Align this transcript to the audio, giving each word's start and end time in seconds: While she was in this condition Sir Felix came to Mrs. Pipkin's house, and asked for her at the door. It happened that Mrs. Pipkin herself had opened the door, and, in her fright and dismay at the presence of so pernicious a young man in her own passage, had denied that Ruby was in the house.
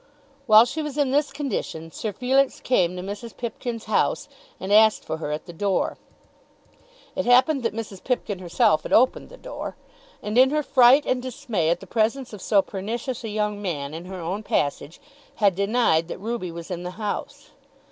While 0.47 0.65
she 0.65 0.81
was 0.81 0.97
in 0.97 1.11
this 1.11 1.31
condition 1.31 1.91
Sir 1.91 2.11
Felix 2.11 2.59
came 2.59 2.95
to 2.95 3.03
Mrs. 3.03 3.37
Pipkin's 3.37 3.83
house, 3.83 4.27
and 4.59 4.73
asked 4.73 5.05
for 5.05 5.17
her 5.17 5.29
at 5.31 5.45
the 5.45 5.53
door. 5.53 5.95
It 7.15 7.25
happened 7.25 7.61
that 7.61 7.75
Mrs. 7.75 8.03
Pipkin 8.03 8.39
herself 8.39 8.81
had 8.81 8.93
opened 8.93 9.29
the 9.29 9.37
door, 9.37 9.75
and, 10.23 10.39
in 10.39 10.49
her 10.49 10.63
fright 10.63 11.05
and 11.05 11.21
dismay 11.21 11.69
at 11.69 11.81
the 11.81 11.85
presence 11.85 12.33
of 12.33 12.41
so 12.41 12.63
pernicious 12.63 13.23
a 13.23 13.29
young 13.29 13.61
man 13.61 13.93
in 13.93 14.05
her 14.05 14.19
own 14.19 14.41
passage, 14.41 14.99
had 15.35 15.53
denied 15.53 16.07
that 16.07 16.17
Ruby 16.17 16.49
was 16.51 16.71
in 16.71 16.81
the 16.81 16.89
house. 16.97 17.51